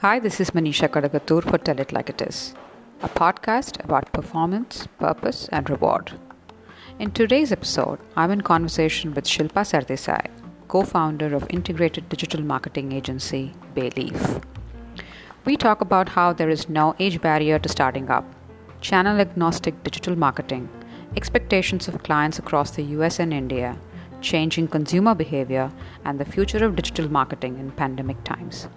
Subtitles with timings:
[0.00, 2.54] Hi, this is Manisha Kadagatur for Tell It Like It Is,
[3.00, 6.12] a podcast about performance, purpose, and reward.
[6.98, 10.26] In today's episode, I'm in conversation with Shilpa Sardesai,
[10.68, 14.44] co founder of integrated digital marketing agency Bayleaf.
[15.46, 18.26] We talk about how there is no age barrier to starting up,
[18.82, 20.68] channel agnostic digital marketing,
[21.16, 23.76] expectations of clients across the US and India,
[24.20, 25.70] changing consumer behavior,
[26.04, 28.68] and the future of digital marketing in pandemic times.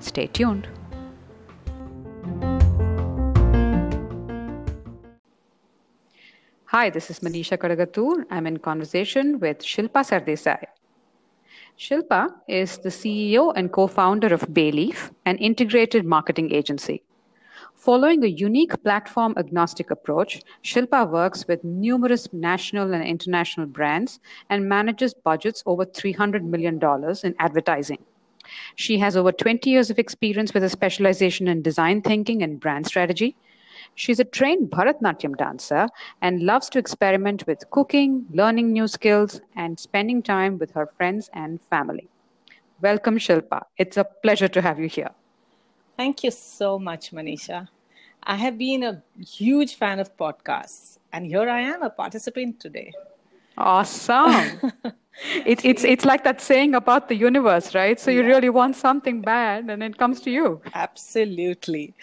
[0.00, 0.68] Stay tuned.
[6.66, 8.24] Hi, this is Manisha Kadagatur.
[8.30, 10.64] I'm in conversation with Shilpa Sardesai.
[11.78, 17.02] Shilpa is the CEO and co founder of Bayleaf, an integrated marketing agency.
[17.82, 24.68] Following a unique platform agnostic approach, Shilpa works with numerous national and international brands and
[24.68, 26.80] manages budgets over $300 million
[27.24, 27.98] in advertising.
[28.76, 32.86] She has over 20 years of experience with a specialization in design thinking and brand
[32.86, 33.34] strategy.
[33.96, 35.88] She's a trained Bharatnatyam dancer
[36.20, 41.30] and loves to experiment with cooking, learning new skills, and spending time with her friends
[41.34, 42.08] and family.
[42.80, 43.62] Welcome, Shilpa.
[43.76, 45.10] It's a pleasure to have you here.
[45.96, 47.68] Thank you so much, Manisha.
[48.22, 52.92] I have been a huge fan of podcasts, and here I am, a participant today.
[53.58, 54.72] Awesome.
[55.44, 57.98] it, it's it's like that saying about the universe, right?
[58.00, 58.28] So you yeah.
[58.28, 60.62] really want something bad, and it comes to you.
[60.74, 61.94] Absolutely,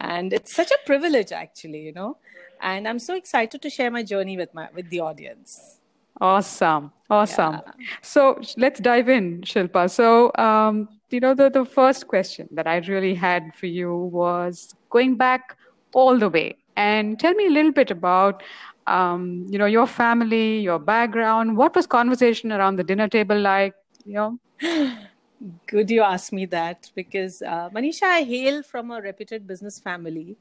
[0.00, 2.18] and it's such a privilege, actually, you know.
[2.60, 5.78] And I'm so excited to share my journey with my with the audience.
[6.20, 7.54] Awesome, awesome.
[7.54, 7.86] Yeah.
[8.02, 9.90] So let's dive in, Shilpa.
[9.90, 14.74] So um, you know, the the first question that I really had for you was
[14.90, 15.56] going back
[15.92, 18.42] all the way, and tell me a little bit about
[18.86, 21.56] um, you know, your family, your background.
[21.56, 23.74] What was conversation around the dinner table like?
[24.04, 24.38] You know.
[25.66, 30.36] Good you ask me that because uh, Manisha, I hail from a reputed business family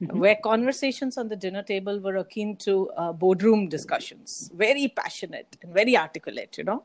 [0.00, 0.18] mm-hmm.
[0.18, 5.74] where conversations on the dinner table were akin to uh, boardroom discussions, very passionate and
[5.74, 6.84] very articulate, you know.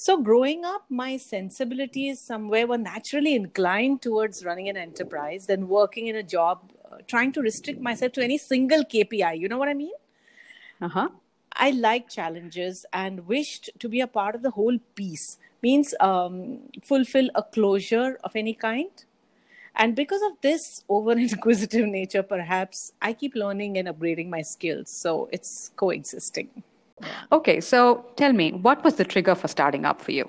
[0.00, 6.06] So, growing up, my sensibilities somewhere were naturally inclined towards running an enterprise than working
[6.06, 6.70] in a job
[7.08, 9.40] trying to restrict myself to any single KPI.
[9.40, 9.96] You know what I mean?
[10.80, 11.08] Uh huh.
[11.52, 15.36] I like challenges and wished to be a part of the whole piece.
[15.62, 19.04] Means um, fulfill a closure of any kind.
[19.74, 24.90] And because of this over inquisitive nature, perhaps I keep learning and upgrading my skills.
[24.90, 26.62] So it's coexisting.
[27.32, 30.26] Okay, so tell me, what was the trigger for starting up for you?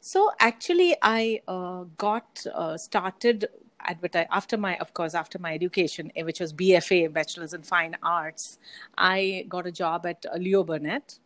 [0.00, 3.46] So actually, I uh, got uh, started
[3.86, 7.94] advertise after my of course after my education eh, which was bfa bachelor's in fine
[8.02, 8.58] arts
[8.96, 11.18] i got a job at uh, leo burnett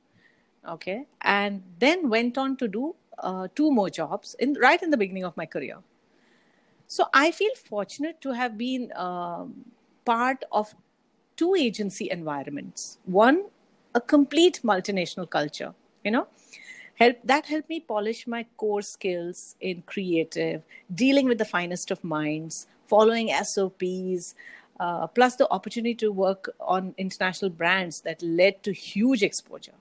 [0.67, 1.07] okay?
[1.23, 5.25] And then went on to do uh, two more jobs in right in the beginning
[5.25, 5.79] of my career.
[6.87, 9.65] So i feel fortunate to have been um,
[10.05, 10.75] part of
[11.37, 12.99] two agency environments.
[13.05, 13.47] One
[13.99, 16.27] a complete multinational culture you know?
[16.95, 20.63] Help that helped me polish my core skills in creative
[21.03, 24.35] dealing with the finest of minds following sops
[24.81, 29.79] uh, plus the opportunity to work on international brands that led to huge exposure.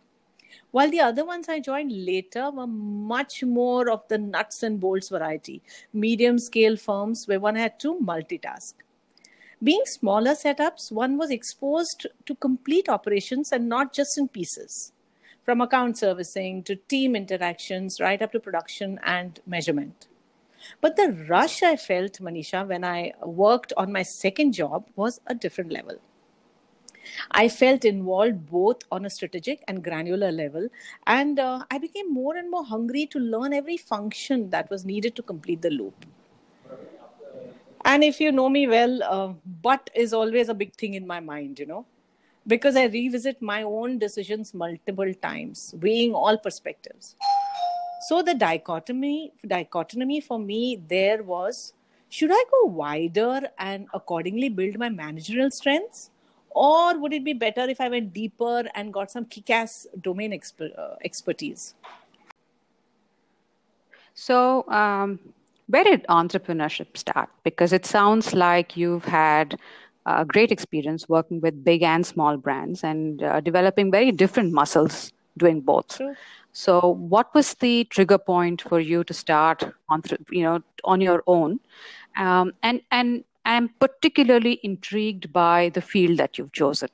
[0.72, 5.10] While the other ones i joined later were much more of the nuts and bolts
[5.10, 5.62] variety.
[5.94, 8.74] Medium scale firms where one had to multitask
[9.64, 14.92] being smaller setups one was exposed to complete operations and not just in pieces
[15.48, 20.08] from account servicing to team interactions, right up to production and measurement.
[20.82, 25.34] But the rush I felt, Manisha, when I worked on my second job was a
[25.34, 26.00] different level.
[27.32, 30.68] I felt involved both on a strategic and granular level,
[31.06, 35.16] and uh, I became more and more hungry to learn every function that was needed
[35.16, 36.06] to complete the loop.
[37.88, 41.20] And if you know me well, uh, but is always a big thing in my
[41.20, 41.86] mind, you know
[42.48, 47.16] because I revisit my own decisions multiple times, weighing all perspectives.
[48.08, 51.74] So the dichotomy, dichotomy for me there was
[52.10, 56.10] should I go wider and accordingly build my managerial strengths?
[56.52, 60.34] Or would it be better if I went deeper and got some kick ass domain
[60.34, 61.76] uh, expertise?
[64.14, 65.20] So, um,
[65.68, 67.30] where did entrepreneurship start?
[67.44, 69.60] Because it sounds like you've had
[70.06, 75.12] a great experience working with big and small brands and uh, developing very different muscles
[75.38, 75.98] doing both.
[75.98, 76.16] Sure.
[76.54, 81.24] So, what was the trigger point for you to start on, you know, on your
[81.28, 81.60] own?
[82.18, 86.90] Um, and and I'm particularly intrigued by the field that you've chosen.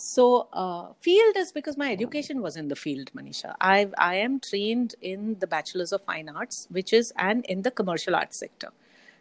[0.00, 3.54] So, uh, field is because my education was in the field, Manisha.
[3.60, 7.70] I I am trained in the Bachelor's of Fine Arts, which is and in the
[7.70, 8.70] commercial arts sector.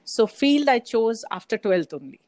[0.05, 2.21] So, field I chose after twelfth only.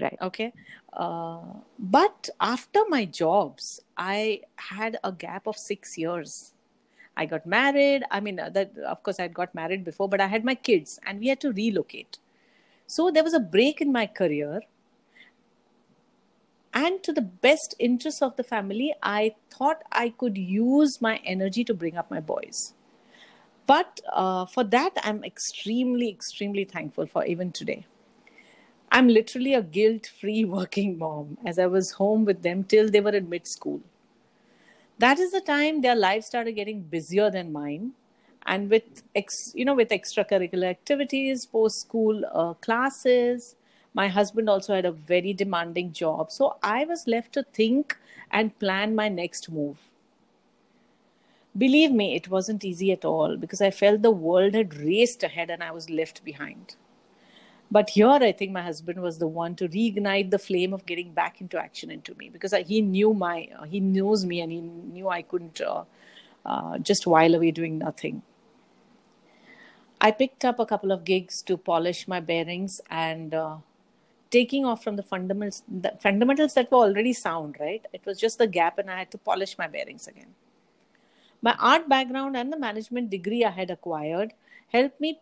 [0.00, 0.16] Right.
[0.22, 0.52] Okay.
[0.92, 1.42] Uh,
[1.78, 6.52] but after my jobs, I had a gap of six years.
[7.16, 8.04] I got married.
[8.10, 10.98] I mean, uh, that of course I'd got married before, but I had my kids,
[11.06, 12.18] and we had to relocate.
[12.86, 14.62] So there was a break in my career
[16.74, 21.64] and to the best interest of the family i thought i could use my energy
[21.64, 22.74] to bring up my boys.
[23.66, 27.86] But uh, for that i'm extremely extremely thankful for even today.
[28.92, 33.00] I'm literally a guilt free working mom as i was home with them till they
[33.00, 33.80] were in mid school.
[34.98, 37.92] That is the time their lives started getting busier than mine.
[38.46, 43.56] And with ex, you know with extracurricular activities post school uh, classes
[43.94, 46.30] my husband also had a very demanding job.
[46.30, 47.96] So I was left to think
[48.30, 49.78] and plan my next move.
[51.56, 55.50] Believe me, it wasn't easy at all because I felt the world had raced ahead
[55.50, 56.74] and I was left behind.
[57.70, 61.12] But here, I think my husband was the one to reignite the flame of getting
[61.12, 64.60] back into action into me because he knew my, uh, he knows me and he
[64.60, 65.84] knew I couldn't uh,
[66.44, 68.22] uh, just while away doing nothing.
[70.00, 73.56] I picked up a couple of gigs to polish my bearings and uh,
[74.36, 77.86] taking off from the fundamentals the fundamentals that were already sound right?
[77.92, 80.34] It was just the gap and i had to polish my bearings again.
[81.42, 84.32] My art background and the management degree i had acquired
[84.76, 85.18] helped me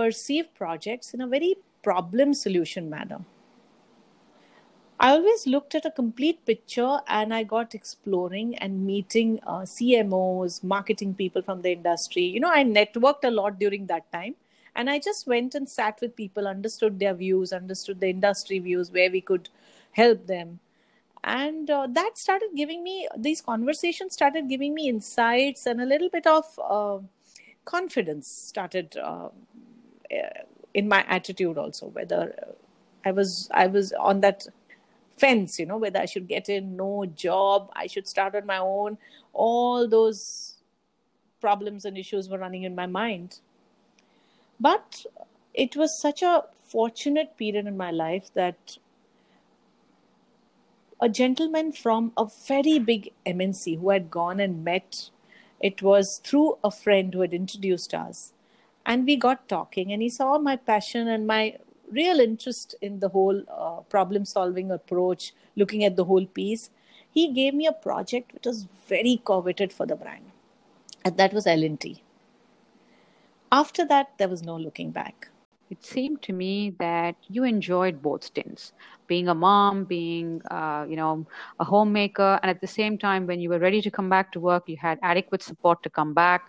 [0.00, 3.20] perceive projects in a very problem solution manner.
[5.00, 10.62] I always looked at a complete picture and I got exploring and meeting uh, CMOs,
[10.62, 12.22] marketing people from the industry.
[12.22, 14.36] You know, I networked a lot during that time
[14.76, 18.90] and i just went and sat with people understood their views understood the industry views
[18.90, 19.48] where we could
[19.94, 20.60] help them.
[21.22, 26.10] And uh, that started giving me these conversations started giving me insights and a little
[26.10, 26.98] bit of uh,
[27.64, 29.28] confidence started uh,
[30.74, 32.34] in my attitude also whether
[33.06, 34.46] i was i was on that
[35.16, 38.58] fence you know whether i should get in no job i should start on my
[38.58, 38.98] own.
[39.32, 40.56] All those
[41.40, 43.40] problems and issues were running in my mind
[44.60, 45.04] but
[45.52, 48.78] it was such a fortunate period in my life that
[51.00, 55.10] a gentleman from a very big MNC who had gone and met,
[55.60, 58.32] it was through a friend who had introduced us.
[58.86, 61.56] And we got talking, and he saw my passion and my
[61.90, 66.70] real interest in the whole uh, problem solving approach, looking at the whole piece.
[67.10, 70.24] He gave me a project which was very coveted for the brand,
[71.04, 72.03] and that was L&T
[73.52, 75.28] after that, there was no looking back.
[75.70, 78.72] It seemed to me that you enjoyed both stints,
[79.06, 81.26] being a mom, being, uh, you know,
[81.58, 84.40] a homemaker, and at the same time, when you were ready to come back to
[84.40, 86.42] work, you had adequate support to come back.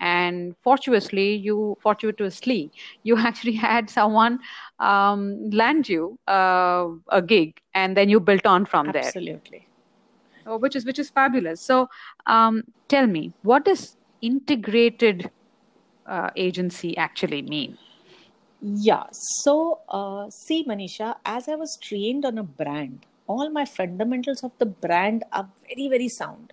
[0.00, 2.70] And fortuitously, you fortuitously,
[3.02, 4.40] you actually had someone
[4.78, 9.00] um, land you uh, a gig, and then you built on from Absolutely.
[9.00, 9.14] there.
[9.16, 9.68] Absolutely.
[10.46, 11.60] Oh, which is which is fabulous.
[11.62, 11.88] So,
[12.26, 15.30] um, tell me, what does integrated
[16.06, 17.78] uh, agency actually mean?
[18.62, 19.04] Yeah.
[19.12, 24.52] So, uh, see, Manisha, as I was trained on a brand, all my fundamentals of
[24.58, 26.52] the brand are very, very sound.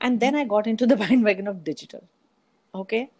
[0.00, 2.04] And then I got into the bandwagon of digital.
[2.74, 3.10] Okay.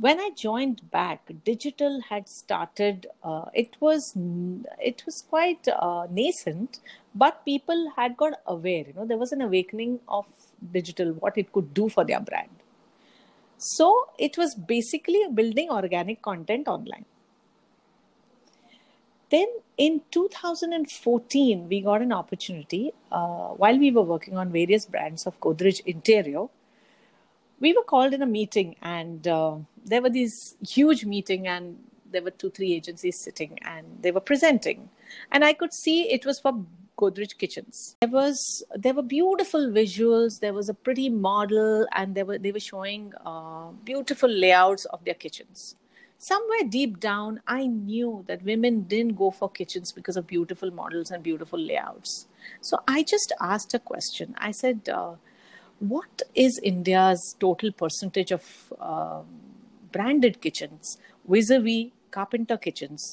[0.00, 3.08] When I joined back, digital had started.
[3.24, 4.12] Uh, it was
[4.80, 6.78] it was quite uh, nascent,
[7.16, 8.84] but people had got aware.
[8.86, 10.26] You know, there was an awakening of
[10.72, 12.57] digital, what it could do for their brand
[13.58, 17.04] so it was basically building organic content online.
[19.30, 25.26] Then in 2014, we got an opportunity uh, while we were working on various brands
[25.26, 26.46] of Godrej Interior.
[27.60, 31.76] We were called in a meeting, and uh, there were these huge meeting, and
[32.10, 34.88] there were two, three agencies sitting, and they were presenting,
[35.32, 36.64] and I could see it was for
[36.98, 37.96] Godrej kitchens.
[38.00, 40.40] There was there were beautiful visuals.
[40.40, 45.04] There was a pretty model, and they were they were showing uh, beautiful layouts of
[45.04, 45.76] their kitchens.
[46.20, 51.12] Somewhere deep down, I knew that women didn't go for kitchens because of beautiful models
[51.12, 52.26] and beautiful layouts.
[52.60, 54.34] So I just asked a question.
[54.48, 55.12] I said, uh,
[55.92, 58.50] "What is India's total percentage of
[58.80, 59.22] uh,
[59.92, 60.98] branded kitchens
[61.36, 63.08] vis-a-vis carpenter kitchens?"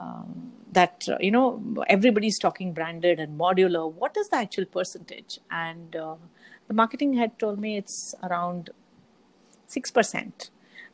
[0.00, 5.38] Um, that uh, you know everybody's talking branded and modular what is the actual percentage
[5.50, 6.16] and uh,
[6.68, 8.70] the marketing head told me it's around
[9.68, 10.50] 6%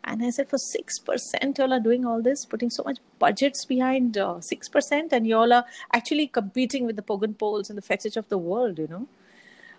[0.09, 4.17] And I said, for 6%, y'all are doing all this, putting so much budgets behind
[4.17, 8.39] uh, 6%, and y'all are actually competing with the Pogens and the fetish of the
[8.39, 9.09] world, you know.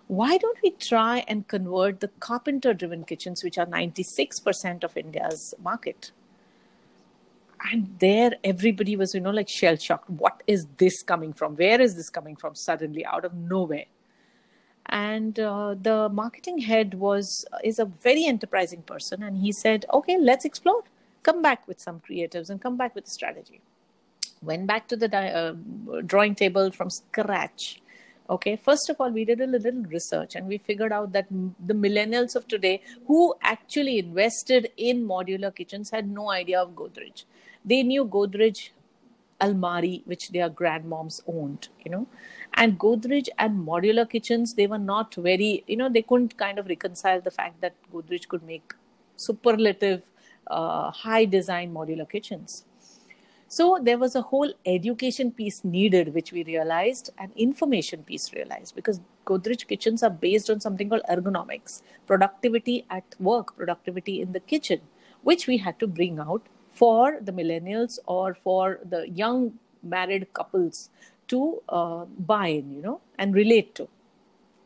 [0.07, 5.53] Why don't we try and convert the carpenter driven kitchens, which are 96% of India's
[5.63, 6.11] market?
[7.71, 10.09] And there, everybody was, you know, like shell shocked.
[10.09, 11.55] What is this coming from?
[11.55, 13.85] Where is this coming from suddenly out of nowhere?
[14.89, 20.17] and uh, the marketing head was is a very enterprising person and he said okay
[20.17, 20.83] let's explore
[21.23, 23.59] come back with some creatives and come back with a strategy
[24.41, 25.53] went back to the di- uh,
[26.05, 27.81] drawing table from scratch
[28.29, 31.27] okay first of all we did a little research and we figured out that
[31.65, 37.25] the millennials of today who actually invested in modular kitchens had no idea of godrej
[37.71, 38.59] they knew godrej
[39.45, 42.05] almari which their grandmoms owned you know.
[42.53, 46.67] And godrej and modular kitchens they were not very you know they couldn't kind of
[46.67, 48.73] reconcile the fact that godrej could make
[49.15, 50.01] superlative
[50.47, 52.63] uh, high design modular kitchens.
[53.49, 58.75] So there was a whole education piece needed which we realized and information piece realized
[58.75, 64.41] because godrej kitchens are based on something called ergonomics productivity at work productivity in the
[64.41, 64.81] kitchen
[65.23, 69.53] which we had to bring out for the millennials or for the young
[69.83, 70.89] married couples
[71.27, 73.87] to uh, buy in, you know, and relate to.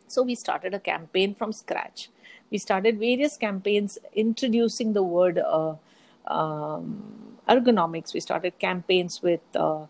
[0.07, 2.09] So we started a campaign from scratch.
[2.49, 5.75] We started various campaigns introducing the word uh,
[6.27, 8.13] um, ergonomics.
[8.13, 9.85] We started campaigns with uh,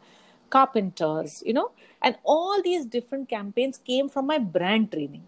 [0.49, 5.23] carpenters, you know, and all these different campaigns came from my brand training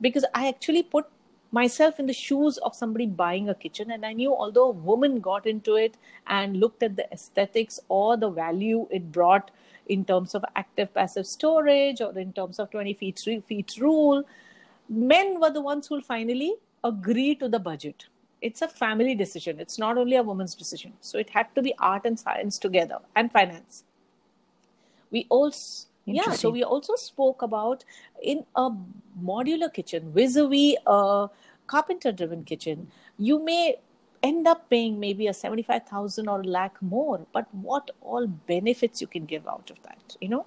[0.00, 1.06] because I actually put
[1.50, 5.18] myself in the shoes of somebody buying a kitchen and i knew although a woman
[5.18, 9.50] got into it and looked at the aesthetics or the value it brought
[9.88, 14.22] in terms of active passive storage or in terms of 20 feet, 3 feet rule.
[14.88, 18.06] Men were the ones who finally agree to the budget.
[18.40, 19.58] It's a family decision.
[19.58, 20.92] It's not only a woman's decision.
[21.00, 23.84] So it had to be art and science together and finance.
[25.10, 27.84] We also yeah so we also spoke about
[28.22, 28.70] in a
[29.22, 31.28] modular kitchen vis-a-vis a
[31.66, 33.76] carpenter driven kitchen you may
[34.22, 39.06] end up paying maybe a 75000 or a lakh more but what all benefits you
[39.06, 40.44] can give out of that you know?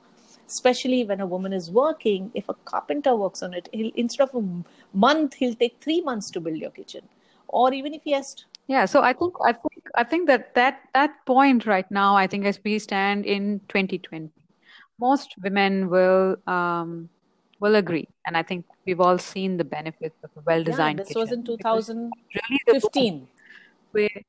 [0.48, 4.36] Especially when a woman is working if a carpenter works on it he'll instead of
[4.36, 7.08] a month he'll take 3 months to build your kitchen
[7.48, 10.53] or even if he has to yeah so i think i think i think that
[10.56, 14.30] that that point right now i think as we stand in 2020
[15.01, 17.10] most women will um
[17.60, 18.08] will agree.
[18.25, 21.22] And i think we've all seen the benefits of a well designed yeah, this kitchen.
[21.22, 23.31] was in 2015 really
[23.91, 24.22] where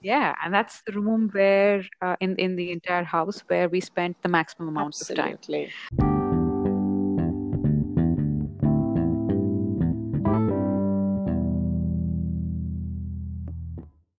[0.00, 4.16] yeah and that's the room where uh, in in the entire house where we spent
[4.22, 5.64] the maximum amount Absolutely.
[5.64, 5.76] of time.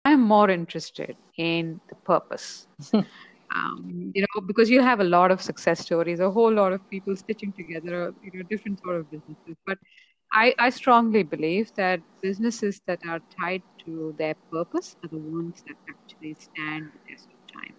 [0.06, 2.68] I'm more interested in the purpose
[3.58, 6.82] um, you know because you have a lot of success stories a whole lot of
[6.90, 9.78] people stitching together you know different sort of businesses but
[10.34, 15.64] I, I strongly believe that businesses that are tied to their purpose are the ones
[15.68, 17.76] that actually stand the test of time.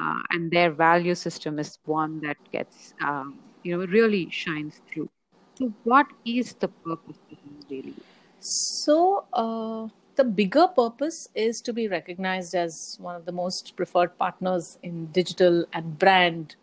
[0.00, 5.10] Uh, and their value system is one that gets, um, you know, really shines through.
[5.56, 7.18] So, what is the purpose
[7.70, 7.94] really?
[8.38, 14.18] So, uh, the bigger purpose is to be recognized as one of the most preferred
[14.18, 16.56] partners in digital and brand,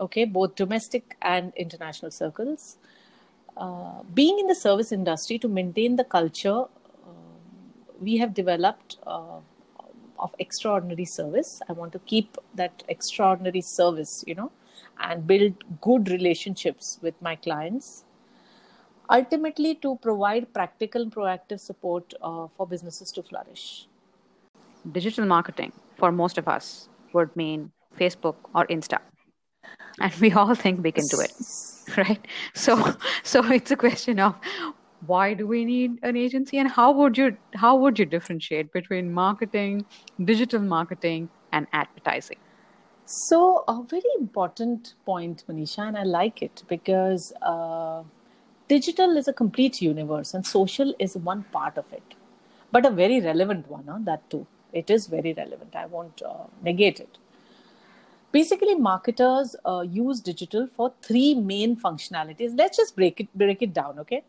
[0.00, 2.76] okay, both domestic and international circles.
[3.56, 6.68] Uh, being in the service industry to maintain the culture, uh,
[8.00, 9.40] we have developed uh,
[10.20, 11.60] of extraordinary service.
[11.68, 14.52] I want to keep that extraordinary service, you know,
[15.00, 18.04] and build good relationships with my clients.
[19.10, 23.86] Ultimately, to provide practical and proactive support uh, for businesses to flourish.
[24.90, 28.98] Digital marketing for most of us would mean Facebook or Insta.
[30.00, 31.32] And we all think we can do it.
[31.96, 34.34] right so so it's a question of
[35.06, 39.12] why do we need an agency and how would you how would you differentiate between
[39.12, 39.84] marketing
[40.24, 42.38] digital marketing and advertising
[43.04, 48.02] so a very important point manisha and i like it because uh,
[48.74, 52.18] digital is a complete universe and social is one part of it
[52.72, 53.98] but a very relevant one huh?
[54.00, 54.46] that too.
[54.72, 55.76] It is very relevant.
[55.76, 57.18] I won't uh, negate it.
[58.32, 62.56] Basically marketers uh, use digital for three main functionalities.
[62.56, 64.24] Let's just break it break it down okay?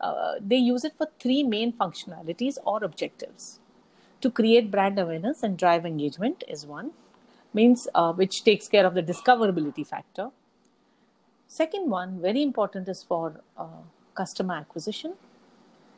[0.00, 3.58] Uh, they use it for three main functionalities or objectives.
[4.20, 6.90] To create brand awareness and drive engagement is one
[7.54, 10.30] means uh, which takes care of the discoverability factor
[11.48, 13.82] second one very important is for uh,
[14.14, 15.14] customer acquisition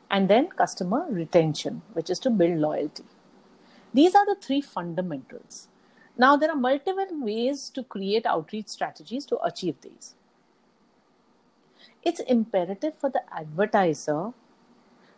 [0.09, 3.03] and then customer retention which is to build loyalty
[3.93, 5.67] These are the three fundamentals.
[6.17, 10.15] Now, there are multiple ways to create outreach strategies to achieve these.
[12.03, 14.33] It's imperative for the advertiser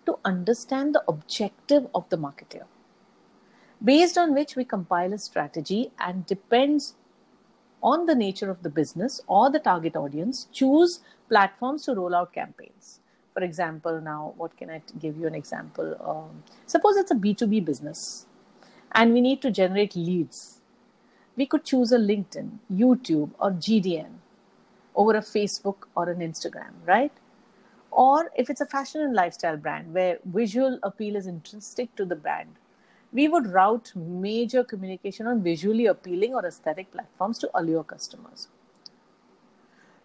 [0.05, 2.63] to understand the objective of the marketer,
[3.83, 6.95] based on which we compile a strategy and depends
[7.83, 12.33] on the nature of the business or the target audience, choose platforms to roll out
[12.33, 13.01] campaigns.
[13.33, 15.95] For example, now, what can I give you an example?
[15.99, 18.25] Um, suppose it's a B2B business
[18.93, 20.61] and we need to generate leads.
[21.35, 24.11] We could choose a LinkedIn, YouTube, or GDN
[24.95, 27.11] over a Facebook or an Instagram, right?
[27.91, 32.15] Or if it's a fashion and lifestyle brand where visual appeal is intrinsic to the
[32.15, 32.55] brand,
[33.13, 38.47] we would route major communication on visually appealing or aesthetic platforms to allure customers.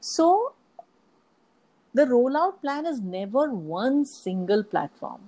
[0.00, 0.52] So,
[1.94, 5.20] the rollout plan is never one single platform.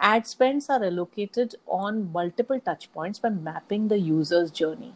[0.00, 4.94] Ad spends are allocated on multiple touchpoints by mapping the user's journey.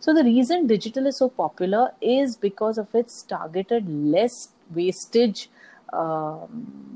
[0.00, 5.48] So, the reason digital is so popular is because of its targeted, less wastage,
[5.92, 6.46] uh,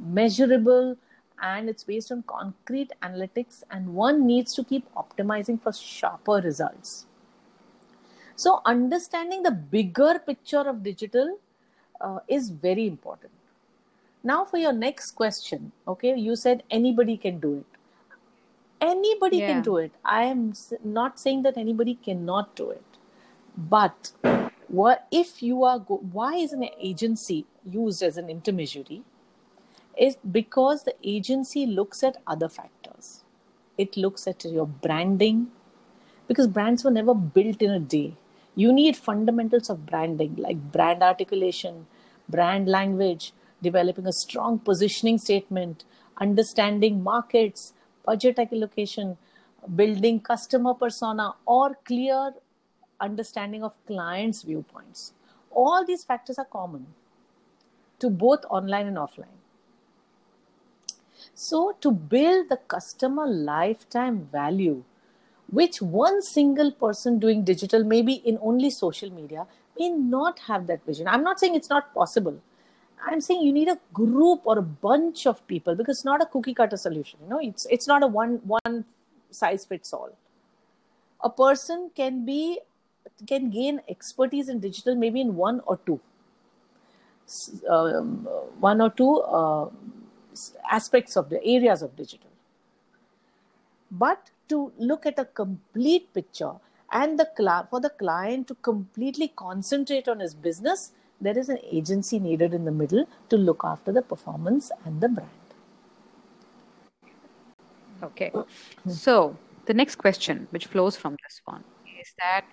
[0.05, 0.97] measurable,
[1.43, 7.07] and it's based on concrete analytics, and one needs to keep optimizing for sharper results.
[8.37, 11.39] So, understanding the bigger picture of digital
[12.01, 13.33] uh, is very important.
[14.23, 17.67] Now, for your next question, okay, you said anybody can do it.
[18.81, 19.47] Anybody Yeah.
[19.47, 19.93] can do it.
[20.05, 20.53] I am
[20.85, 22.85] not saying that anybody cannot do it.
[23.57, 24.13] But
[24.69, 29.03] what if you are go- why is an agency used as an intermediary?
[29.99, 33.25] Is because the agency looks at other factors.
[33.77, 35.49] It looks at your branding,
[36.29, 38.15] because brands were never built in a day.
[38.55, 41.87] You need fundamentals of branding like brand articulation,
[42.29, 45.85] brand language, developing a strong positioning statement,
[46.21, 47.73] understanding markets,
[48.05, 49.17] budget allocation,
[49.75, 52.35] building customer persona, or clear
[53.01, 55.13] understanding of clients' viewpoints.
[55.51, 56.87] All these factors are common
[57.99, 59.38] to both online and offline.
[61.41, 64.83] So, to build the customer lifetime value,
[65.49, 69.47] which one single person doing digital, maybe in only social media,
[69.79, 71.07] may not have that vision.
[71.07, 72.41] I'm not saying it's not possible.
[73.07, 76.27] I'm saying you need a group or a bunch of people because it's not a
[76.27, 77.21] cookie cutter solution.
[77.23, 78.85] You know, it's it's not a one one
[79.31, 80.11] size fits all.
[81.23, 82.59] A person can be
[83.29, 86.01] can gain expertise in digital maybe in one or two,
[87.69, 88.27] um,
[88.59, 89.69] one or two uh,
[90.79, 92.31] aspects of the areas of digital
[93.91, 96.55] but to look at a complete picture
[96.91, 101.59] and the cli- for the client to completely concentrate on his business there is an
[101.81, 105.49] agency needed in the middle to look after the performance and the brand
[108.03, 108.33] Okay.
[108.87, 111.65] So the next question, which flows from this one,
[112.01, 112.45] is that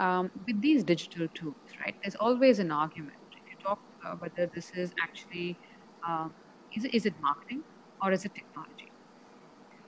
[0.00, 1.94] um, with these digital tools, right?
[2.02, 3.16] There's always an argument.
[3.32, 5.56] If you talk uh, whether this is actually
[6.06, 6.32] um,
[6.76, 7.62] is it, is it marketing
[8.02, 8.92] or is it technology?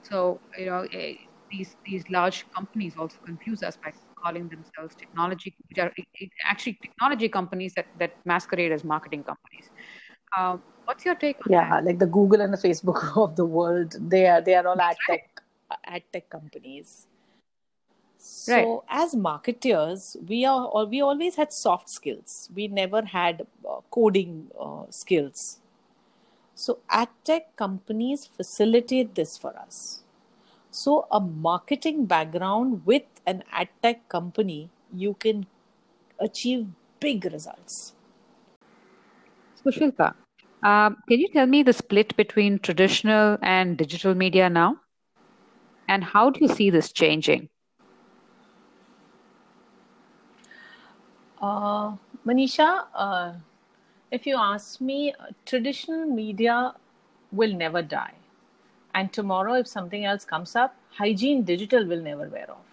[0.03, 1.15] So you know eh,
[1.51, 3.93] these these large companies also confuse us by
[4.23, 5.93] calling themselves technology, which are
[6.51, 9.71] actually technology companies that that masquerade as marketing companies.
[10.37, 11.69] Um, what's your take on that?
[11.69, 11.85] yeah that?
[11.85, 14.97] like the google and the facebook of the world they are they are all ad
[15.09, 15.43] tech
[15.85, 17.07] ad tech companies
[18.19, 18.79] so Right.
[18.89, 24.85] as marketers we are we always had soft skills we never had uh, coding uh,
[24.91, 25.59] skills
[26.55, 30.03] so ad tech companies facilitate this for us
[30.71, 35.47] so a marketing background with an ad tech company you can
[36.21, 36.67] achieve
[37.01, 37.95] big results
[39.63, 40.15] So, Shilpa,
[40.65, 44.77] um, can you tell me the split between traditional and digital media now?
[45.89, 47.49] And how do you see this changing?
[51.41, 53.35] Uh, Manisha, uh,
[54.13, 55.15] if you ask me,
[55.47, 56.75] traditional media
[57.33, 58.13] will never die.
[58.95, 62.67] And tomorrow, if something else comes up, hygiene digital will never wear off.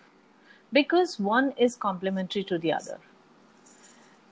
[0.73, 2.97] Because one is complementary to the other.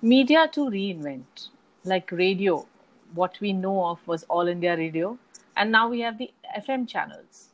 [0.01, 1.47] Media to reinvent,
[1.85, 2.67] like radio,
[3.13, 5.17] what we know of was All India Radio,
[5.55, 7.47] and now we have the FM channels.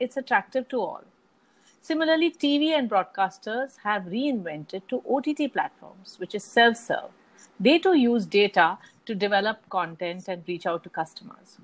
[0.00, 1.04] It's attractive to all.
[1.80, 7.17] Similarly, TV and broadcasters have reinvented to OTT platforms, which is self serve.
[7.60, 11.58] They too use data to develop content and reach out to customers.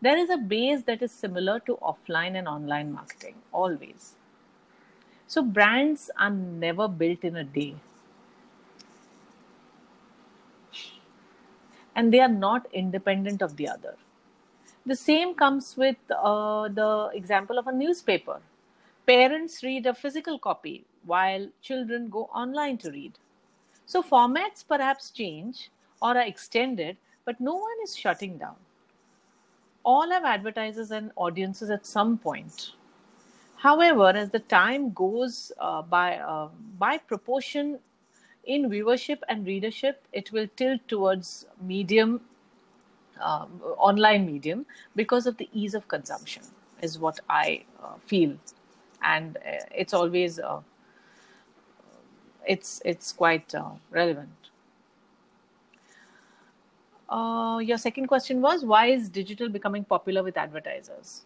[0.00, 4.14] There is a base that is similar to offline and online marketing, always.
[5.26, 7.74] So, brands are never built in a day,
[11.94, 13.96] and they are not independent of the other.
[14.84, 18.40] The same comes with uh, the example of a newspaper.
[19.06, 23.18] Parents read a physical copy while children go online to read.
[23.86, 25.70] So formats perhaps change
[26.02, 28.56] or are extended, but no one is shutting down.
[29.84, 32.72] All have advertisers and audiences at some point.
[33.56, 37.78] However, as the time goes uh, by, uh, by proportion
[38.44, 42.20] in viewership and readership, it will tilt towards medium,
[43.20, 43.46] uh,
[43.78, 46.42] online medium, because of the ease of consumption,
[46.82, 48.36] is what I uh, feel,
[49.02, 50.60] and uh, it's always uh,
[52.46, 54.30] it's it's quite uh, relevant.
[57.08, 61.22] Uh, your second question was why is digital becoming popular with advertisers?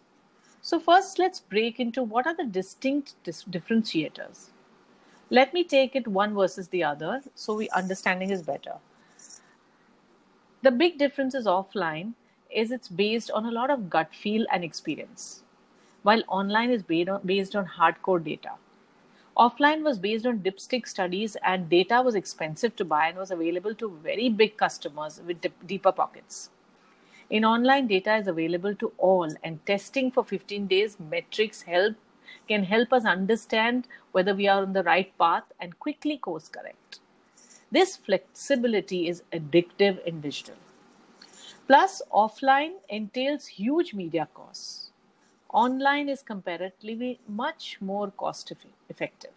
[0.61, 4.49] So first, let's break into what are the distinct dis- differentiators.
[5.31, 8.75] Let me take it one versus the other so we understanding is better.
[10.61, 12.13] The big difference is offline
[12.51, 15.41] is it's based on a lot of gut feel and experience,
[16.03, 18.51] while online is based on, based on hardcore data.
[19.41, 23.73] Offline was based on dipstick studies and data was expensive to buy and was available
[23.73, 26.51] to very big customers with dip- deeper pockets.
[27.31, 31.95] In online, data is available to all, and testing for 15 days metrics help
[32.47, 36.99] can help us understand whether we are on the right path and quickly course correct.
[37.71, 40.55] This flexibility is addictive in digital.
[41.65, 44.90] Plus, offline entails huge media costs.
[45.53, 48.53] Online is comparatively much more cost
[48.89, 49.31] effective.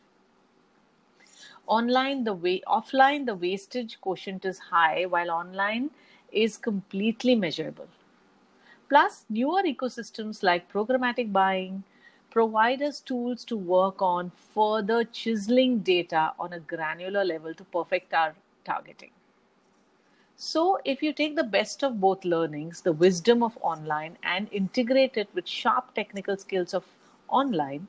[1.66, 5.90] Online, the way offline, the wastage quotient is high, while online
[6.30, 7.88] is completely measurable.
[8.88, 11.82] Plus, newer ecosystems like programmatic buying
[12.30, 18.12] provide us tools to work on further chiseling data on a granular level to perfect
[18.12, 19.10] our targeting.
[20.36, 25.16] So, if you take the best of both learnings, the wisdom of online, and integrate
[25.16, 26.84] it with sharp technical skills of
[27.28, 27.88] online,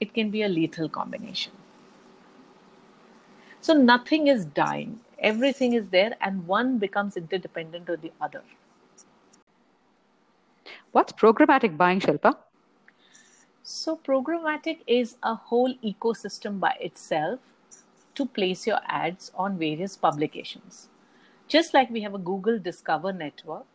[0.00, 1.52] it can be a lethal combination.
[3.60, 5.00] So, nothing is dying.
[5.18, 8.42] Everything is there and one becomes interdependent of the other.
[10.92, 12.36] What's programmatic buying shilpa
[13.70, 17.38] so programmatic is a whole ecosystem by itself
[18.16, 20.89] to place your ads on various publications
[21.50, 23.66] just like we have a google discover network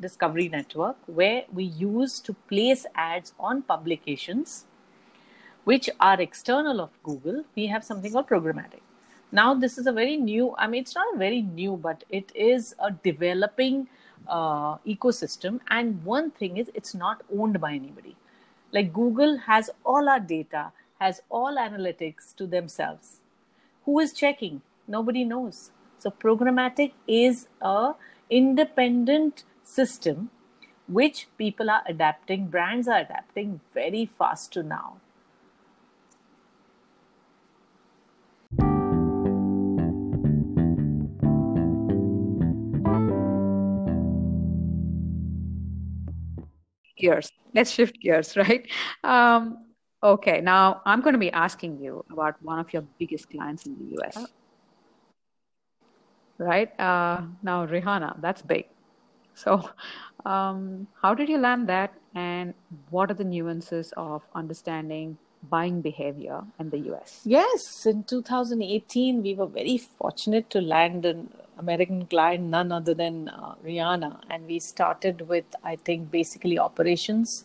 [0.00, 4.64] discovery network where we use to place ads on publications
[5.64, 8.80] which are external of google we have something called programmatic.
[9.32, 12.74] Now this is a very new i mean it's not very new but it is
[12.78, 13.86] a developing
[14.26, 15.60] uh, ecosystem.
[15.68, 18.16] And one thing is it's not owned by anybody.
[18.72, 23.20] Like google has all our data has all analytics to themselves.
[23.84, 24.62] Who is checking?
[24.88, 27.92] Nobody knows so programmatic is a
[28.30, 30.30] independent system
[30.86, 34.96] which people are adapting brands are adapting very fast to now
[47.00, 47.32] gears.
[47.54, 48.68] Let's shift gears, right?
[49.02, 49.64] Um,
[50.02, 53.76] okay, now I'm going to be asking you about one of your biggest clients in
[53.78, 54.26] the US.
[56.40, 56.72] Right?
[56.80, 58.66] Uh, now, Rihanna, that's big.
[59.34, 59.70] So,
[60.24, 62.54] um, how did you land that, and
[62.88, 67.20] what are the nuances of understanding buying behavior in the US?
[67.24, 73.28] Yes, in 2018, we were very fortunate to land an American client, none other than
[73.28, 74.20] uh, Rihanna.
[74.30, 77.44] And we started with, I think, basically operations.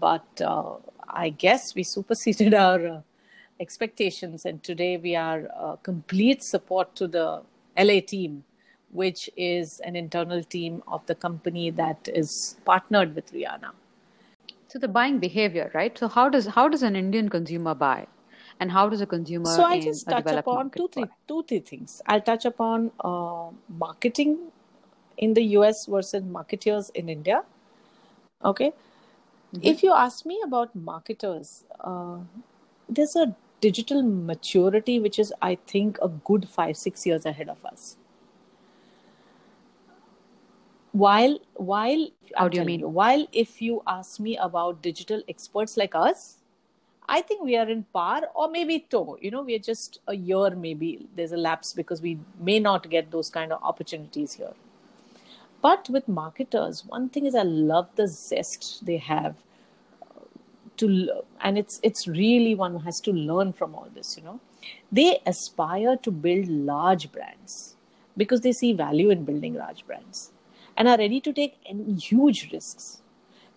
[0.00, 0.74] But uh,
[1.08, 3.00] I guess we superseded our uh,
[3.60, 4.44] expectations.
[4.44, 7.42] And today we are uh, complete support to the
[7.78, 8.44] LA team,
[8.90, 13.72] which is an internal team of the company that is partnered with Rihanna.
[14.68, 15.96] So the buying behavior, right?
[15.96, 18.06] So how does how does an Indian consumer buy?
[18.60, 22.02] And how does a consumer so I just touch upon two three, two, three things.
[22.06, 24.38] I'll touch upon uh, marketing
[25.16, 27.44] in the US versus marketers in India.
[28.44, 28.72] Okay.
[29.54, 29.60] Mm-hmm.
[29.62, 32.18] If you ask me about marketers, uh,
[32.88, 37.64] there's a digital maturity which is, I think, a good five, six years ahead of
[37.64, 37.96] us.
[40.92, 42.80] While while how do you mean?
[42.80, 46.38] you, while if you ask me about digital experts like us
[47.08, 50.14] i think we are in par or maybe toe you know we are just a
[50.14, 54.54] year maybe there's a lapse because we may not get those kind of opportunities here.
[55.60, 59.36] But with marketers one thing is i love the zest they have
[60.78, 60.88] to
[61.40, 64.40] and it's it's really one has to learn from all this you know
[64.90, 67.76] they aspire to build large brands
[68.16, 70.32] because they see value in building large brands
[70.78, 71.56] and are ready to take
[72.08, 73.02] huge risks.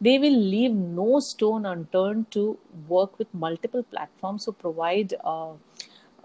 [0.01, 2.57] They will leave no stone unturned to
[2.87, 5.51] work with multiple platforms who provide uh,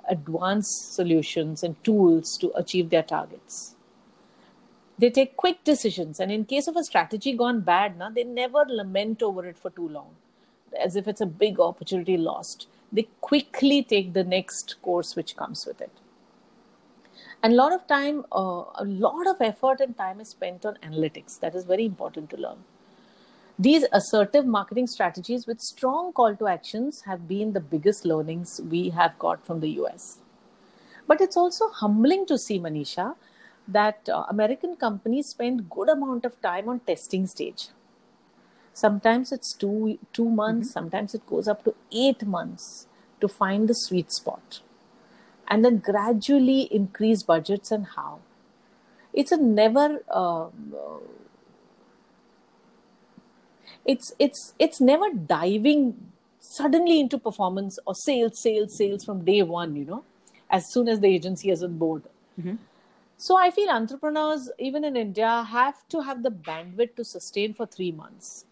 [0.08, 3.74] advanced solutions and tools to achieve their targets.
[4.98, 8.64] They take quick decisions, and in case of a strategy gone bad, na, they never
[8.66, 10.14] lament over it for too long,
[10.76, 12.68] as if it's a big opportunity lost.
[12.92, 15.90] They quickly take the next course which comes with it
[17.42, 20.78] and a lot of time uh, a lot of effort and time is spent on
[20.82, 22.58] analytics that is very important to learn
[23.58, 28.90] these assertive marketing strategies with strong call to actions have been the biggest learnings we
[28.90, 30.18] have got from the US.
[31.06, 33.14] But it's also humbling to see, Manisha,
[33.66, 37.68] that uh, American companies spend good amount of time on testing stage.
[38.76, 40.78] Sometimes it's two two months, mm-hmm.
[40.78, 42.86] sometimes it goes up to eight months
[43.22, 44.60] to find the sweet spot,
[45.48, 48.18] and then gradually increase budgets and how.
[49.14, 50.48] It's a never uh,
[53.86, 55.94] it's it's it's never diving
[56.40, 60.02] suddenly into performance or sales sales sales from day one you know
[60.50, 62.02] as soon as the agency is on board
[62.38, 62.56] mm-hmm.
[63.16, 67.66] so i feel entrepreneurs even in india have to have the bandwidth to sustain for
[67.66, 68.44] 3 months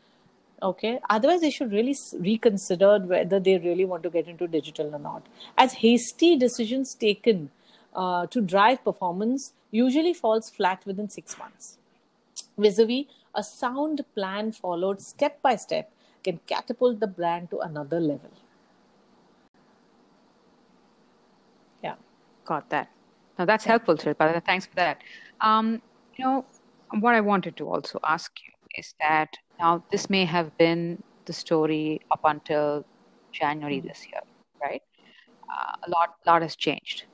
[0.63, 4.99] okay otherwise they should really reconsider whether they really want to get into digital or
[4.99, 5.27] not
[5.59, 7.51] as hasty decisions taken
[7.95, 11.79] uh, to drive performance usually falls flat within 6 months
[12.59, 15.91] vis-a-vis a sound plan followed step by step
[16.25, 18.31] can catapult the brand to another level.
[21.83, 21.95] Yeah,
[22.45, 22.89] got that.
[23.39, 23.73] Now that's yeah.
[23.73, 24.45] helpful, Shilpa.
[24.45, 25.03] Thanks for that.
[25.41, 25.83] Um,
[26.17, 26.45] you know,
[27.01, 31.33] what I wanted to also ask you is that now this may have been the
[31.33, 32.85] story up until
[33.33, 33.89] January mm-hmm.
[33.89, 34.21] this year,
[34.63, 34.83] right?
[35.49, 37.05] Uh, a lot, lot has changed.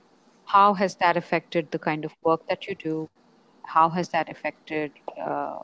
[0.44, 3.09] How has that affected the kind of work that you do?
[3.64, 5.59] How has that affected uh,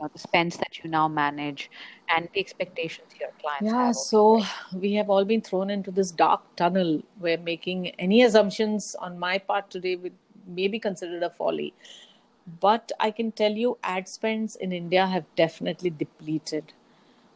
[0.00, 1.70] know, the spends that you now manage
[2.14, 4.42] and the expectations your clients yeah have so
[4.74, 9.38] we have all been thrown into this dark tunnel where making any assumptions on my
[9.38, 10.14] part today would
[10.46, 11.74] maybe considered a folly
[12.60, 16.72] but i can tell you ad spends in india have definitely depleted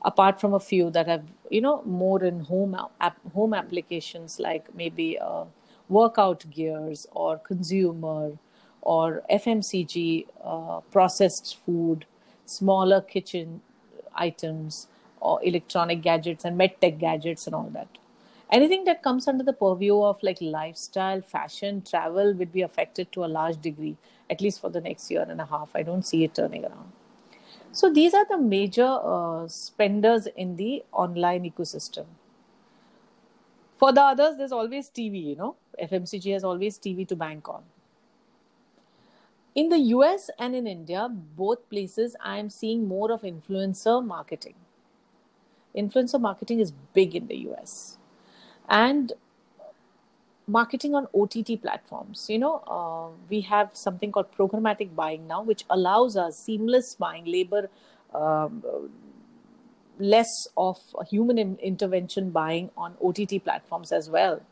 [0.04, 4.74] apart from a few that have you know more in home app, home applications like
[4.74, 5.44] maybe uh,
[5.88, 8.32] workout gears or consumer
[8.82, 12.06] or fmcg uh, processed food
[12.46, 13.60] smaller kitchen
[14.14, 14.88] items
[15.20, 17.88] or electronic gadgets and medtech gadgets and all that.
[18.50, 23.24] Anything that comes under the purview of like lifestyle, fashion, travel would be affected to
[23.24, 23.96] a large degree,
[24.32, 25.70] at least for the next year and a half.
[25.74, 26.92] I don't see it turning around.
[27.72, 32.06] So these are the major uh, spenders in the online ecosystem.
[33.78, 35.56] For the others, there's always TV, you know.
[35.82, 37.62] FMCG has always TV to bank on
[39.54, 44.54] in the US and in India, both places, I am seeing more of influencer marketing.
[45.76, 47.98] Influencer marketing is big in the US.
[48.68, 49.12] And
[50.56, 52.26] marketing on OTT platforms.
[52.28, 57.24] You know, uh, we have something called programmatic buying now, which allows us seamless buying,
[57.24, 57.68] labor,
[58.14, 58.62] um,
[59.98, 64.42] less of human in- intervention buying on OTT platforms as well.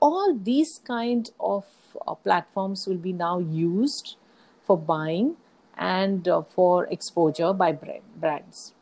[0.00, 1.64] All these kind of
[2.06, 4.16] uh, platforms will be now used
[4.62, 5.36] for buying
[5.76, 8.74] and uh, for exposure by brand, brands.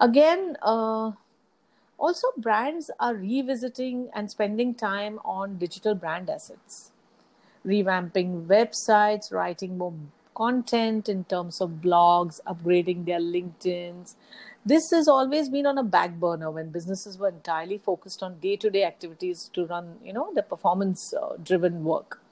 [0.00, 1.12] Again, uh,
[2.00, 6.92] also brands are revisiting and spending time on digital brand assets,
[7.64, 9.92] revamping websites, writing more
[10.34, 14.16] content in terms of blogs, upgrading their LinkedIn's.
[14.64, 18.84] This has always been on a back burner when businesses were entirely focused on day-to-day
[18.84, 22.22] activities to run, you know, the performance-driven uh, work.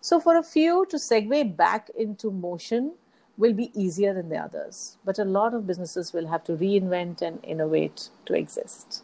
[0.00, 2.92] So, for a few to segue back into motion
[3.38, 7.22] will be easier than the others, but a lot of businesses will have to reinvent
[7.22, 9.02] and innovate to exist.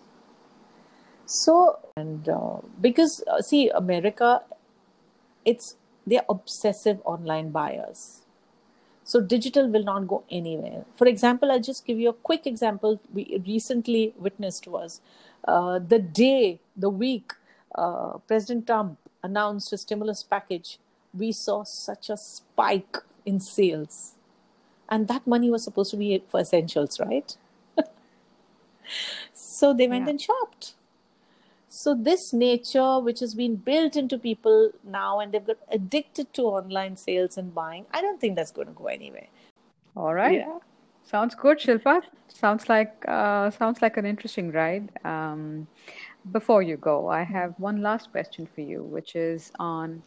[1.24, 4.42] So, and uh, because uh, see, America,
[5.44, 8.20] it's they're obsessive online buyers.
[9.04, 10.84] So digital will not go anywhere.
[10.96, 15.00] For example, I'll just give you a quick example we recently witnessed was
[15.46, 17.32] uh, the day, the week
[17.74, 20.78] uh, President Trump announced a stimulus package
[21.12, 24.13] we saw such a spike in sales.
[24.94, 27.36] And that money was supposed to be for essentials, right?
[29.32, 30.10] so they went yeah.
[30.10, 30.74] and shopped.
[31.66, 36.42] So, this nature, which has been built into people now and they've got addicted to
[36.42, 39.26] online sales and buying, I don't think that's going to go anywhere.
[39.96, 40.38] All right.
[40.46, 40.58] Yeah.
[41.02, 42.02] Sounds good, Shilpa.
[42.28, 44.90] Sounds like uh, sounds like an interesting ride.
[45.04, 45.66] Um,
[46.30, 50.04] before you go, I have one last question for you, which is on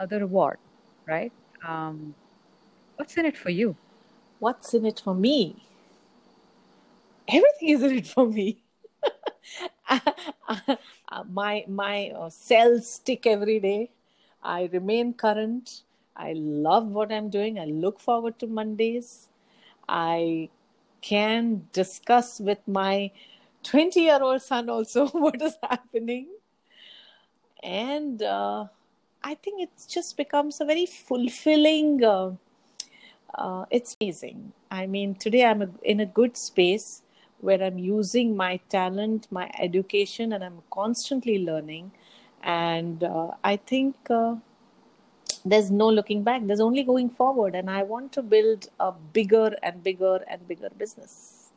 [0.00, 0.58] other the reward,
[1.06, 1.32] right?
[1.64, 2.16] Um,
[2.96, 3.76] What's in it for you?
[4.38, 5.56] What's in it for me?
[7.28, 8.62] Everything is in it for me.
[11.30, 13.90] my my uh, cells tick every day.
[14.42, 15.82] I remain current.
[16.16, 17.58] I love what I'm doing.
[17.58, 19.28] I look forward to Mondays.
[19.88, 20.50] I
[21.00, 23.10] can discuss with my
[23.62, 26.28] 20 year old son also what is happening.
[27.62, 28.66] And uh,
[29.22, 32.02] I think it just becomes a very fulfilling.
[32.04, 32.32] Uh,
[33.34, 34.52] uh, it's amazing.
[34.70, 37.02] I mean, today I'm a, in a good space
[37.40, 41.92] where I'm using my talent, my education, and I'm constantly learning.
[42.42, 44.36] And uh, I think uh,
[45.44, 47.54] there's no looking back, there's only going forward.
[47.54, 51.50] And I want to build a bigger and bigger and bigger business.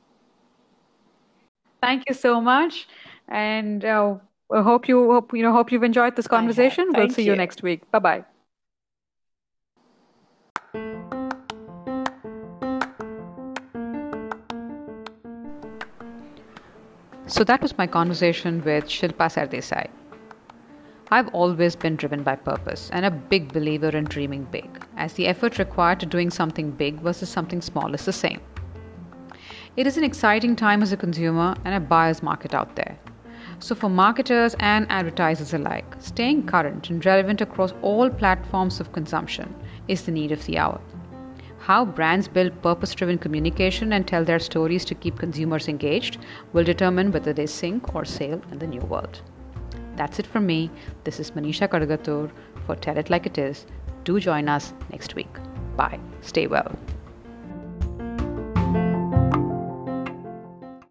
[1.81, 2.88] Thank you so much.
[3.27, 4.15] And uh,
[4.53, 6.91] I hope you hope you know hope you've enjoyed this conversation.
[6.93, 7.31] We'll see you.
[7.31, 7.89] you next week.
[7.91, 8.30] Bye bye.
[17.31, 19.87] So that was my conversation with Shilpa Sardesai.
[21.11, 25.27] I've always been driven by purpose and a big believer in dreaming big, as the
[25.27, 28.41] effort required to doing something big versus something small is the same.
[29.77, 32.99] It is an exciting time as a consumer and a buyer's market out there.
[33.59, 39.55] So, for marketers and advertisers alike, staying current and relevant across all platforms of consumption
[39.87, 40.81] is the need of the hour.
[41.62, 46.17] How brands build purpose driven communication and tell their stories to keep consumers engaged
[46.54, 49.21] will determine whether they sink or sail in the new world.
[49.95, 50.71] That's it from me.
[51.04, 52.32] This is Manisha Kadagatur
[52.65, 53.67] for Tell It Like It Is.
[54.06, 55.30] Do join us next week.
[55.78, 56.00] Bye.
[56.21, 56.76] Stay well.